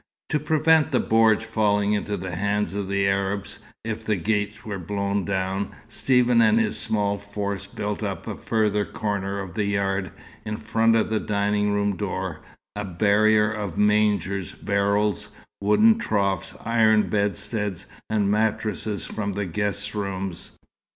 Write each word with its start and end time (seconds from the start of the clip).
To 0.29 0.39
prevent 0.39 0.89
the 0.91 0.99
bordj 0.99 1.43
falling 1.43 1.93
into 1.93 2.17
the 2.17 2.35
hands 2.35 2.73
of 2.73 2.87
the 2.87 3.07
Arabs 3.07 3.59
if 3.85 4.03
the 4.03 4.15
gate 4.15 4.65
were 4.65 4.79
blown 4.79 5.25
down, 5.25 5.75
Stephen 5.87 6.41
and 6.41 6.59
his 6.59 6.75
small 6.79 7.19
force 7.19 7.67
built 7.67 8.01
up 8.01 8.27
at 8.27 8.33
the 8.37 8.41
further 8.41 8.83
corner 8.83 9.39
of 9.39 9.53
the 9.53 9.65
yard, 9.65 10.11
in 10.43 10.57
front 10.57 10.95
of 10.95 11.11
the 11.11 11.19
dining 11.19 11.71
room 11.73 11.97
door, 11.97 12.39
a 12.75 12.83
barrier 12.83 13.51
of 13.51 13.77
mangers, 13.77 14.53
barrels, 14.53 15.29
wooden 15.61 15.99
troughs, 15.99 16.55
iron 16.65 17.07
bedsteads 17.07 17.85
and 18.09 18.31
mattresses 18.31 19.05
from 19.05 19.33
the 19.33 19.45
guest 19.45 19.93
rooms. 19.93 20.53